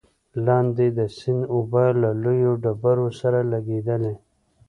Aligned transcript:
لاندې 0.45 0.87
د 0.97 0.99
سيند 1.17 1.43
اوبه 1.55 1.85
له 2.01 2.09
لويو 2.23 2.51
ډبرو 2.63 3.07
سره 3.19 3.39
لګېدلې، 3.51 4.13